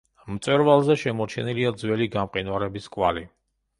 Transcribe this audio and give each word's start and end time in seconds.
მწვერვალზე 0.35 0.95
შემორჩენილია 1.01 1.73
ძველი 1.83 2.09
გამყინვარების 2.17 2.93
კვალი. 2.97 3.29